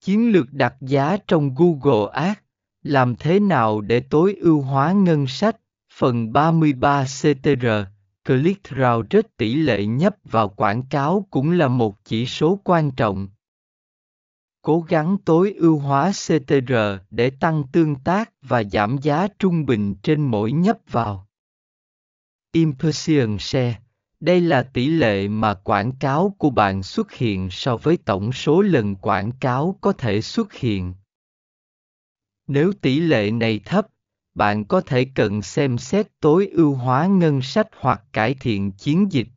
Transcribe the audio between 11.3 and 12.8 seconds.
cũng là một chỉ số